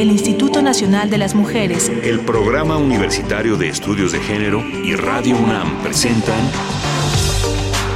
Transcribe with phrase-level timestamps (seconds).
[0.00, 5.36] el Instituto Nacional de las Mujeres, el Programa Universitario de Estudios de Género y Radio
[5.36, 6.38] UNAM presentan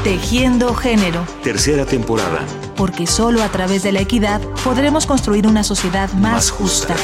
[0.03, 1.25] Tejiendo Género.
[1.45, 2.41] Tercera temporada.
[2.75, 6.96] Porque solo a través de la equidad podremos construir una sociedad más, justa.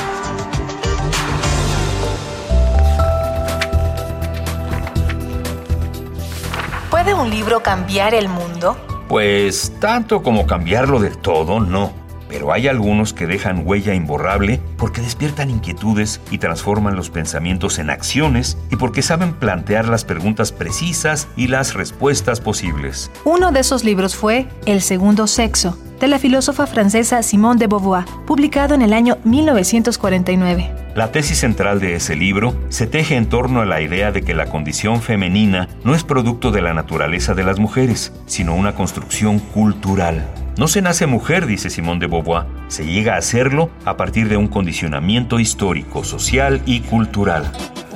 [6.91, 8.77] ¿Puede un libro cambiar el mundo?
[9.09, 12.08] Pues tanto como cambiarlo del todo, no.
[12.29, 17.91] Pero hay algunos que dejan huella imborrable porque despiertan inquietudes y transforman los pensamientos en
[17.91, 23.11] acciones y porque saben plantear las preguntas precisas y las respuestas posibles.
[23.25, 28.05] Uno de esos libros fue El segundo sexo, de la filósofa francesa Simone de Beauvoir,
[28.27, 30.71] publicado en el año 1949.
[30.95, 34.35] La tesis central de ese libro se teje en torno a la idea de que
[34.35, 39.38] la condición femenina no es producto de la naturaleza de las mujeres, sino una construcción
[39.38, 40.27] cultural.
[40.59, 44.37] No se nace mujer, dice Simone de Beauvoir, se llega a hacerlo a partir de
[44.37, 47.45] un condicionamiento histórico, social y cultural.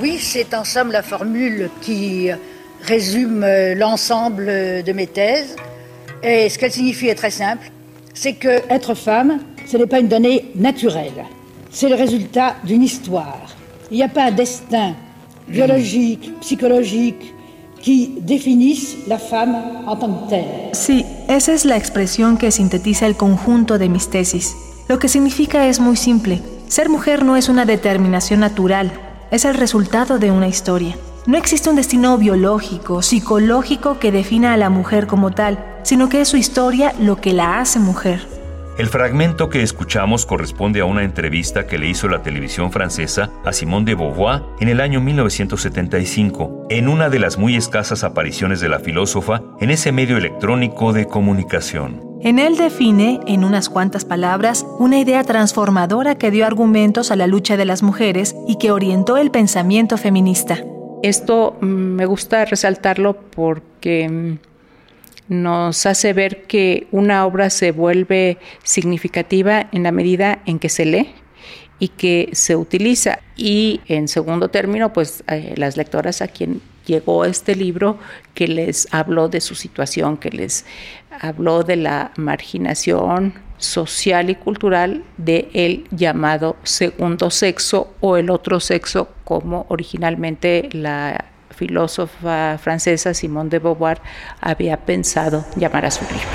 [0.00, 2.28] Oui, c'est en somme la formule qui
[2.86, 4.46] résume l'ensemble
[4.84, 5.56] de mes thèses.
[6.22, 7.68] Et ce qu'elle signifie est très simple,
[8.14, 11.24] c'est que être femme, ce n'est pas une donnée naturelle,
[11.72, 13.56] c'est le résultat d'une histoire.
[13.90, 14.94] Il n'y a pas un destin
[15.48, 17.34] biologique, psychologique,
[17.82, 20.28] qui définissent la femme en tant.
[20.72, 24.54] Sí, esa es la expresión que sintetiza el conjunto de mis tesis.
[24.88, 26.40] Lo que significa es muy simple.
[26.68, 28.92] Ser mujer no es una determinación natural,
[29.30, 30.96] es el resultado de una historia.
[31.26, 36.20] No existe un destino biológico, psicológico que defina a la mujer como tal, sino que
[36.20, 38.31] es su historia lo que la hace mujer.
[38.78, 43.52] El fragmento que escuchamos corresponde a una entrevista que le hizo la televisión francesa a
[43.52, 48.70] Simone de Beauvoir en el año 1975, en una de las muy escasas apariciones de
[48.70, 52.00] la filósofa en ese medio electrónico de comunicación.
[52.22, 57.26] En él define, en unas cuantas palabras, una idea transformadora que dio argumentos a la
[57.26, 60.64] lucha de las mujeres y que orientó el pensamiento feminista.
[61.02, 64.51] Esto mm, me gusta resaltarlo porque mm,
[65.32, 70.84] nos hace ver que una obra se vuelve significativa en la medida en que se
[70.84, 71.14] lee
[71.78, 73.18] y que se utiliza.
[73.36, 77.98] Y en segundo término, pues eh, las lectoras a quien llegó este libro
[78.34, 80.66] que les habló de su situación, que les
[81.20, 88.60] habló de la marginación social y cultural de el llamado segundo sexo o el otro
[88.60, 91.31] sexo como originalmente la
[91.62, 94.00] filósofa francesa Simone de Beauvoir
[94.40, 96.26] había pensado llamar a su libro.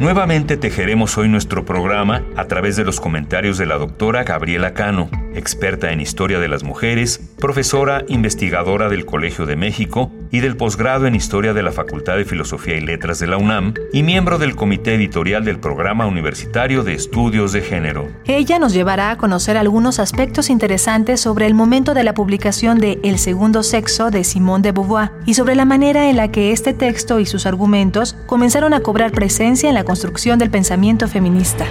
[0.00, 5.10] Nuevamente tejeremos hoy nuestro programa a través de los comentarios de la doctora Gabriela Cano,
[5.34, 11.06] experta en historia de las mujeres, profesora investigadora del Colegio de México y del posgrado
[11.06, 14.56] en historia de la Facultad de Filosofía y Letras de la UNAM y miembro del
[14.56, 18.08] comité editorial del Programa Universitario de Estudios de Género.
[18.26, 22.98] Ella nos llevará a conocer algunos aspectos interesantes sobre el momento de la publicación de
[23.02, 26.72] El segundo sexo de Simone de Beauvoir y sobre la manera en la que este
[26.72, 31.66] texto y sus argumentos comenzaron a cobrar presencia en la construcción del pensamiento feminista.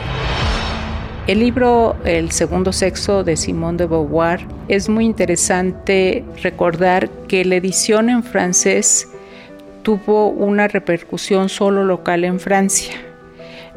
[1.28, 7.58] El libro El segundo sexo de Simone de Beauvoir es muy interesante recordar que la
[7.58, 9.08] edición en francés
[9.84, 12.96] tuvo una repercusión solo local en Francia.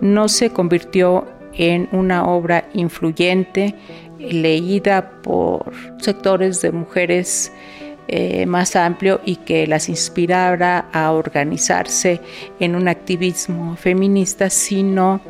[0.00, 3.75] No se convirtió en una obra influyente,
[4.19, 7.53] leída por sectores de mujeres
[8.09, 12.22] eh, más amplio y que las inspirara a organizarse
[12.59, 15.21] en un activismo feminista, sino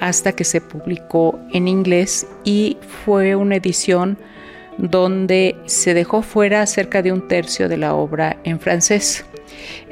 [0.00, 4.18] hasta que se publicó en inglés y fue una edición
[4.78, 9.24] donde se dejó fuera cerca de un tercio de la obra en francés.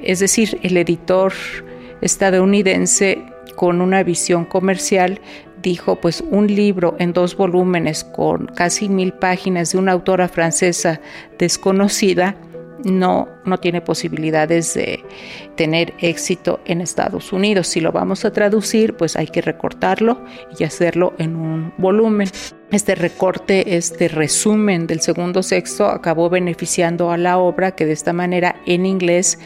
[0.02, 1.32] Es decir, el editor
[2.00, 3.24] estadounidense
[3.56, 5.20] con una visión comercial
[5.62, 11.00] dijo, pues un libro en dos volúmenes con casi mil páginas de una autora francesa
[11.38, 12.36] desconocida,
[12.84, 15.04] no, no tiene posibilidades de
[15.56, 17.68] tener éxito en Estados Unidos.
[17.68, 20.22] Si lo vamos a traducir, pues hay que recortarlo
[20.58, 22.28] y hacerlo en un volumen.
[22.70, 28.12] Este recorte, este resumen del segundo sexo acabó beneficiando a la obra que de esta
[28.12, 29.38] manera en inglés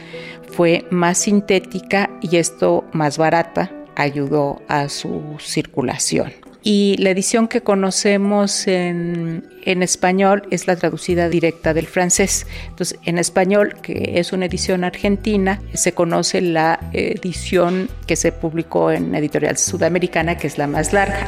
[0.51, 6.48] fue más sintética y esto más barata ayudó a su circulación.
[6.71, 12.47] Y la edición que conocemos en, en, español es la traducida directa del francés.
[12.69, 18.91] Entonces, en español, que es una edición argentina, se conoce la edición que se publicó
[18.91, 21.27] en Editorial Sudamericana, que es la más larga.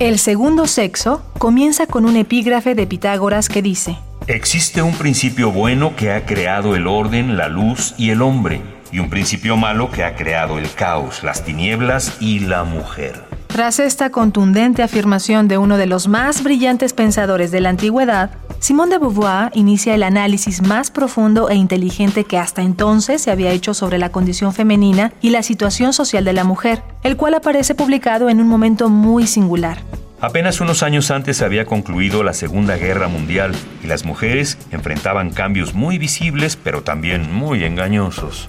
[0.00, 5.96] El segundo sexo comienza con un epígrafe de Pitágoras que dice, Existe un principio bueno
[5.96, 10.02] que ha creado el orden, la luz y el hombre y un principio malo que
[10.02, 13.27] ha creado el caos, las tinieblas y la mujer.
[13.58, 18.92] Tras esta contundente afirmación de uno de los más brillantes pensadores de la antigüedad, Simone
[18.92, 23.74] de Beauvoir inicia el análisis más profundo e inteligente que hasta entonces se había hecho
[23.74, 28.28] sobre la condición femenina y la situación social de la mujer, el cual aparece publicado
[28.28, 29.78] en un momento muy singular.
[30.20, 35.74] Apenas unos años antes había concluido la Segunda Guerra Mundial y las mujeres enfrentaban cambios
[35.74, 38.48] muy visibles pero también muy engañosos.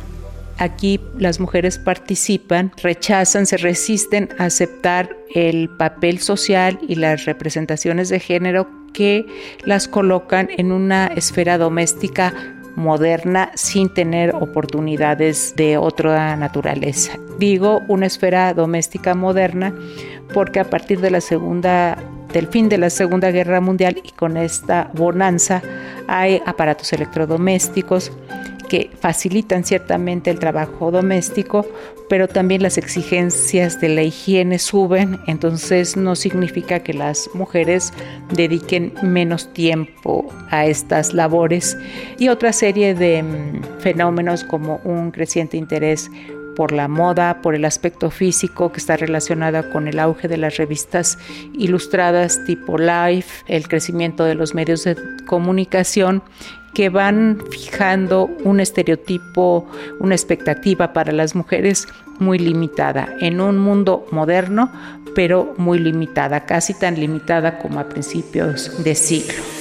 [0.59, 8.09] Aquí las mujeres participan, rechazan, se resisten a aceptar el papel social y las representaciones
[8.09, 9.25] de género que
[9.63, 12.33] las colocan en una esfera doméstica
[12.75, 17.13] moderna sin tener oportunidades de otra naturaleza.
[17.37, 19.73] Digo una esfera doméstica moderna
[20.33, 21.97] porque a partir de la segunda
[22.33, 25.63] del fin de la Segunda Guerra Mundial y con esta bonanza
[26.07, 28.11] hay aparatos electrodomésticos,
[28.69, 31.65] que facilitan ciertamente el trabajo doméstico,
[32.07, 37.91] pero también las exigencias de la higiene suben, entonces no significa que las mujeres
[38.33, 41.77] dediquen menos tiempo a estas labores.
[42.17, 46.09] Y otra serie de mm, fenómenos como un creciente interés
[46.59, 50.57] por la moda, por el aspecto físico que está relacionada con el auge de las
[50.57, 51.17] revistas
[51.53, 56.21] ilustradas tipo Life, el crecimiento de los medios de comunicación
[56.73, 59.69] que van fijando un estereotipo,
[60.01, 61.87] una expectativa para las mujeres
[62.19, 64.69] muy limitada en un mundo moderno,
[65.15, 69.58] pero muy limitada, casi tan limitada como a principios de siglo.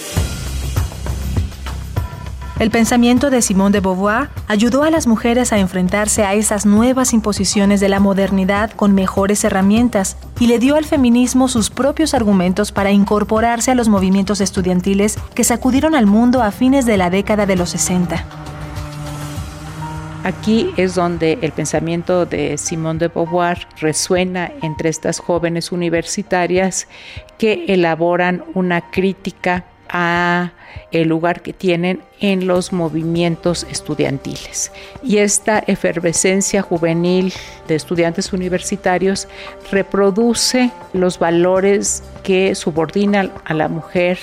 [2.59, 7.13] El pensamiento de Simone de Beauvoir ayudó a las mujeres a enfrentarse a esas nuevas
[7.13, 12.73] imposiciones de la modernidad con mejores herramientas y le dio al feminismo sus propios argumentos
[12.73, 17.47] para incorporarse a los movimientos estudiantiles que sacudieron al mundo a fines de la década
[17.47, 18.25] de los 60.
[20.25, 26.89] Aquí es donde el pensamiento de Simone de Beauvoir resuena entre estas jóvenes universitarias
[27.39, 30.53] que elaboran una crítica a
[30.91, 34.73] el lugar que tienen en los movimientos estudiantiles.
[35.03, 37.33] Y esta efervescencia juvenil
[37.67, 39.29] de estudiantes universitarios
[39.71, 44.19] reproduce los valores que subordinan a la mujer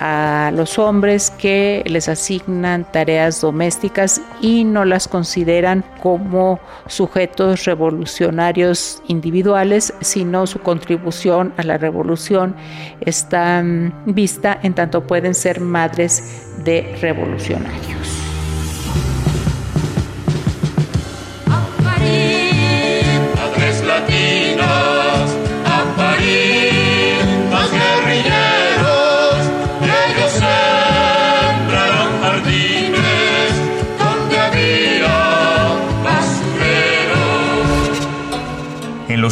[0.00, 9.02] a los hombres que les asignan tareas domésticas y no las consideran como sujetos revolucionarios
[9.08, 12.54] individuales, sino su contribución a la revolución
[13.00, 13.62] está
[14.06, 17.97] vista en tanto pueden ser madres de revolucionarios.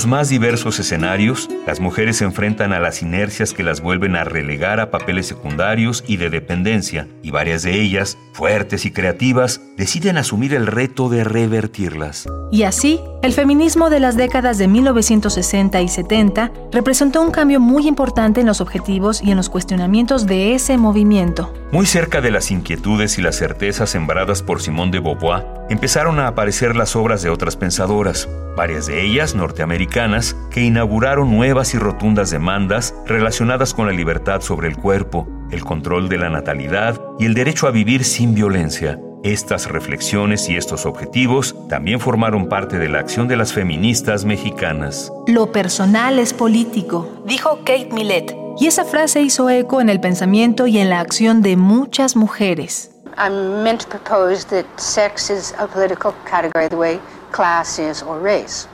[0.07, 4.23] Los más diversos escenarios, las mujeres se enfrentan a las inercias que las vuelven a
[4.23, 10.17] relegar a papeles secundarios y de dependencia, y varias de ellas, fuertes y creativas, deciden
[10.17, 12.29] asumir el reto de revertirlas.
[12.53, 17.89] Y así, el feminismo de las décadas de 1960 y 70 representó un cambio muy
[17.89, 21.53] importante en los objetivos y en los cuestionamientos de ese movimiento.
[21.73, 26.29] Muy cerca de las inquietudes y las certezas sembradas por Simone de Beauvoir, empezaron a
[26.29, 32.31] aparecer las obras de otras pensadoras, varias de ellas norteamericanas, que inauguraron nuevas y rotundas
[32.31, 37.35] demandas relacionadas con la libertad sobre el cuerpo, el control de la natalidad y el
[37.35, 39.01] derecho a vivir sin violencia.
[39.25, 45.13] Estas reflexiones y estos objetivos también formaron parte de la acción de las feministas mexicanas.
[45.27, 50.67] Lo personal es político, dijo Kate Millett, y esa frase hizo eco en el pensamiento
[50.67, 52.91] y en la acción de muchas mujeres.
[53.19, 57.01] I'm meant to propose that sex is a political category the way
[57.33, 58.67] class is or race.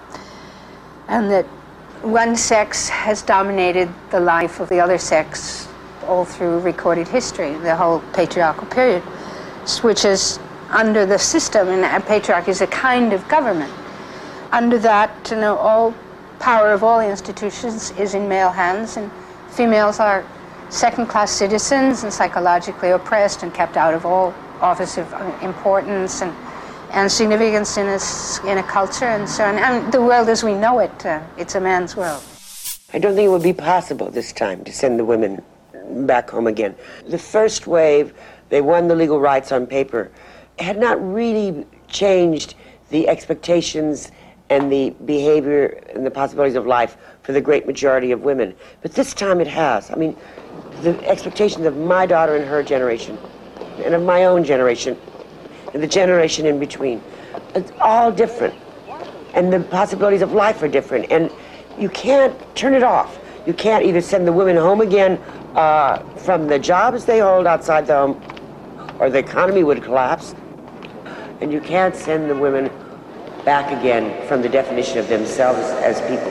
[1.08, 1.46] And that
[2.02, 5.68] one sex has dominated the life of the other sex
[6.08, 9.02] all through recorded history, the whole patriarchal period,
[9.82, 10.38] which is
[10.70, 13.72] under the system, and patriarchy is a kind of government.
[14.50, 15.94] Under that, you know, all
[16.40, 19.10] power of all institutions is in male hands, and
[19.52, 20.24] females are
[20.70, 26.34] second-class citizens and psychologically oppressed and kept out of all office of importance and,
[26.92, 29.56] and significance in a, in a culture and so on.
[29.56, 32.22] And the world as we know it, uh, it's a man's world.
[32.94, 35.42] I don't think it would be possible this time to send the women
[36.06, 36.74] back home again.
[37.08, 38.14] The first wave,
[38.48, 40.10] they won the legal rights on paper,
[40.58, 42.54] had not really changed
[42.90, 44.10] the expectations
[44.50, 48.54] and the behavior and the possibilities of life for the great majority of women.
[48.82, 49.90] But this time it has.
[49.90, 50.16] I mean,
[50.82, 53.18] the expectations of my daughter and her generation,
[53.84, 54.98] and of my own generation,
[55.72, 57.02] and the generation in between,
[57.54, 58.54] it's all different.
[59.34, 61.10] And the possibilities of life are different.
[61.10, 61.30] And
[61.78, 63.18] you can't turn it off.
[63.46, 65.18] You can't either send the women home again
[65.54, 70.34] uh, from the jobs they hold outside the home, or the economy would collapse.
[71.40, 72.70] And you can't send the women
[73.44, 76.30] back again from the definition of themselves as people.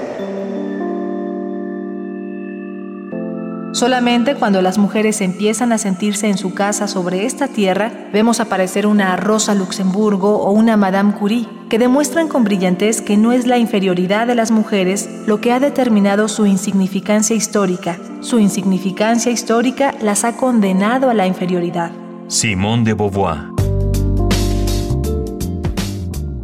[3.74, 8.86] Solamente cuando las mujeres empiezan a sentirse en su casa sobre esta tierra, vemos aparecer
[8.86, 13.58] una Rosa Luxemburgo o una Madame Curie, que demuestran con brillantez que no es la
[13.58, 17.98] inferioridad de las mujeres lo que ha determinado su insignificancia histórica.
[18.20, 21.91] Su insignificancia histórica las ha condenado a la inferioridad.
[22.27, 23.50] Simone de Beauvoir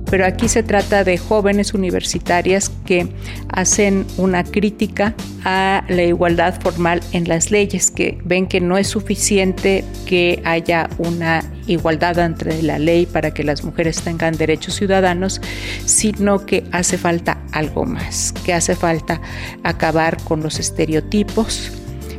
[0.09, 3.07] pero aquí se trata de jóvenes universitarias que
[3.49, 8.87] hacen una crítica a la igualdad formal en las leyes, que ven que no es
[8.87, 15.41] suficiente que haya una igualdad entre la ley para que las mujeres tengan derechos ciudadanos,
[15.85, 19.21] sino que hace falta algo más, que hace falta
[19.63, 21.71] acabar con los estereotipos,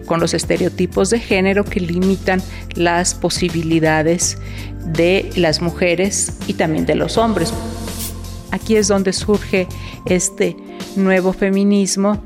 [0.06, 2.42] con los estereotipos de género que limitan
[2.74, 4.38] las posibilidades
[4.84, 7.52] de las mujeres y también de los hombres.
[8.50, 9.66] Aquí es donde surge
[10.06, 10.56] este
[10.96, 12.22] nuevo feminismo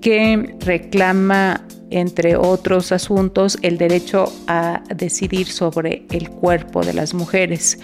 [0.00, 7.78] que reclama, entre otros asuntos, el derecho a decidir sobre el cuerpo de las mujeres.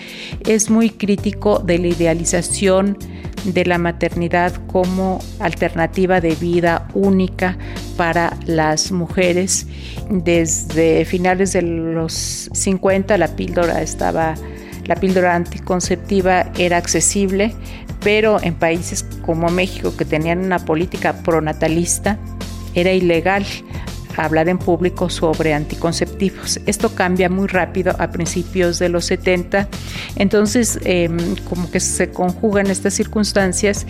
[0.47, 2.99] Es muy crítico de la idealización
[3.45, 7.57] de la maternidad como alternativa de vida única
[7.97, 9.66] para las mujeres.
[10.11, 14.35] Desde finales de los 50 la píldora estaba
[14.88, 17.54] la píldora anticonceptiva era accesible,
[18.02, 22.18] pero en países como México, que tenían una política pronatalista,
[22.75, 23.45] era ilegal
[24.16, 26.59] hablar en público sobre anticonceptivos.
[26.66, 29.68] Esto cambia muy rápido a principios de los 70,
[30.16, 33.87] entonces em, como que se conjugan estas circunstancias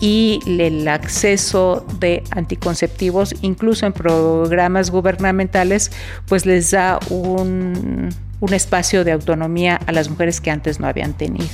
[0.00, 5.90] y el acceso de anticonceptivos, incluso en programas gubernamentales,
[6.26, 8.10] pues les da un
[8.40, 11.48] un espacio de autonomía a las mujeres que antes no habían tenido.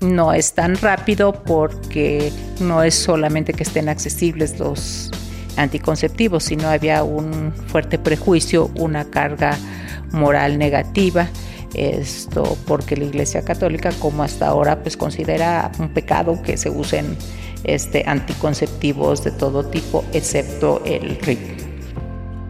[0.00, 5.10] No es tan rápido porque no es solamente que estén accesibles los
[5.56, 9.56] anticonceptivos, sino había un fuerte prejuicio, una carga
[10.12, 11.28] moral negativa.
[11.74, 17.16] Esto porque la Iglesia Católica, como hasta ahora, pues considera un pecado que se usen
[17.64, 21.63] este, anticonceptivos de todo tipo, excepto el RIP.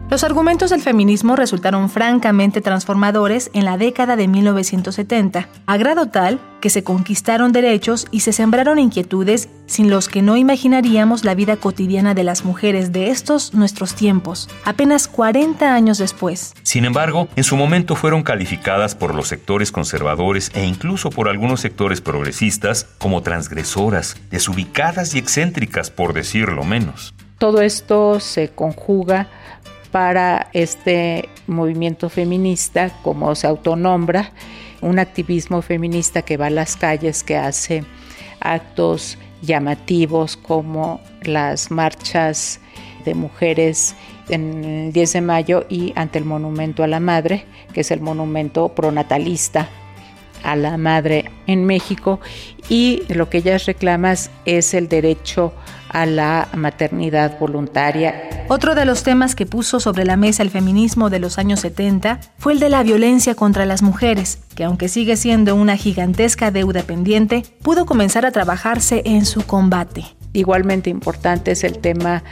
[0.07, 6.39] Los argumentos del feminismo resultaron francamente transformadores en la década de 1970, a grado tal
[6.61, 11.57] que se conquistaron derechos y se sembraron inquietudes sin los que no imaginaríamos la vida
[11.57, 16.53] cotidiana de las mujeres de estos nuestros tiempos, apenas 40 años después.
[16.61, 21.61] Sin embargo, en su momento fueron calificadas por los sectores conservadores e incluso por algunos
[21.61, 27.15] sectores progresistas como transgresoras, desubicadas y excéntricas, por decirlo menos.
[27.39, 29.27] Todo esto se conjuga
[29.95, 34.33] para este movimiento feminista, como se autonombra,
[34.81, 37.85] un activismo feminista que va a las calles, que hace
[38.41, 42.59] actos llamativos como las marchas
[43.05, 43.95] de mujeres
[44.27, 48.01] en el 10 de mayo y ante el monumento a la madre, que es el
[48.01, 49.69] monumento pronatalista
[50.43, 52.19] a la madre en México.
[52.67, 55.53] Y lo que ellas reclaman es el derecho
[55.95, 58.45] a la maternidad voluntaria.
[58.49, 62.19] Otro de los temas que puso sobre la mesa el feminismo de los años 70
[62.37, 66.83] fue el de la violencia contra las mujeres, que aunque sigue siendo una gigantesca deuda
[66.83, 70.03] pendiente, pudo comenzar a trabajarse en su combate.
[70.33, 72.23] Igualmente importante es el tema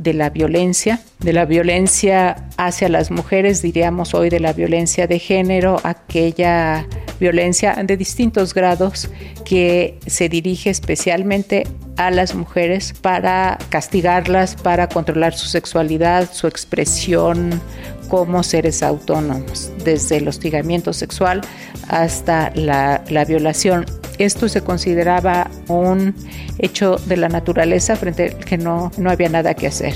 [0.00, 5.18] de la violencia, de la violencia hacia las mujeres, diríamos hoy de la violencia de
[5.18, 6.86] género, aquella
[7.20, 9.10] violencia de distintos grados
[9.44, 11.66] que se dirige especialmente
[11.98, 17.60] a las mujeres para castigarlas, para controlar su sexualidad, su expresión
[18.08, 21.42] como seres autónomos, desde el hostigamiento sexual
[21.88, 23.84] hasta la, la violación.
[24.20, 26.14] Esto se consideraba un
[26.58, 29.94] hecho de la naturaleza frente al que no, no había nada que hacer.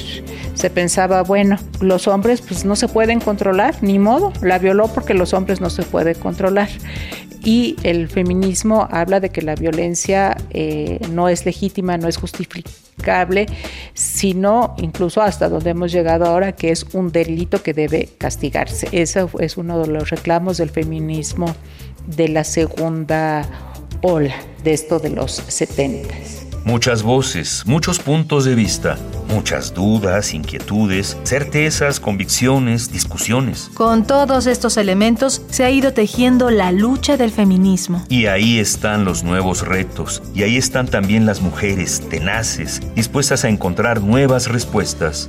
[0.54, 5.12] Se pensaba, bueno, los hombres pues no se pueden controlar, ni modo, la violó porque
[5.12, 6.70] los hombres no se pueden controlar.
[7.44, 13.44] Y el feminismo habla de que la violencia eh, no es legítima, no es justificable,
[13.92, 18.88] sino incluso hasta donde hemos llegado ahora, que es un delito que debe castigarse.
[18.92, 21.54] Ese es uno de los reclamos del feminismo
[22.06, 23.46] de la segunda
[24.04, 26.14] ola de esto de los 70.
[26.64, 33.70] Muchas voces, muchos puntos de vista, muchas dudas, inquietudes, certezas, convicciones, discusiones.
[33.74, 38.04] Con todos estos elementos se ha ido tejiendo la lucha del feminismo.
[38.08, 43.48] Y ahí están los nuevos retos, y ahí están también las mujeres tenaces, dispuestas a
[43.48, 45.28] encontrar nuevas respuestas.